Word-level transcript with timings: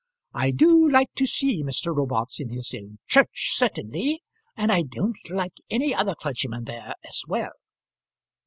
I 0.33 0.49
do 0.49 0.89
like 0.89 1.13
to 1.17 1.27
see 1.27 1.61
Mr. 1.63 1.95
Robarts 1.95 2.39
in 2.39 2.49
his 2.49 2.73
own 2.73 2.97
church, 3.07 3.51
certainly; 3.53 4.23
and 4.57 4.71
I 4.71 4.81
don't 4.81 5.19
like 5.29 5.53
any 5.69 5.93
other 5.93 6.15
clergyman 6.15 6.63
there 6.63 6.95
as 7.03 7.21
well. 7.27 7.53